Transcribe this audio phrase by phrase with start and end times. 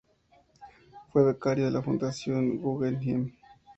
[1.13, 3.31] Fue becario de la Fundación Guggenheim.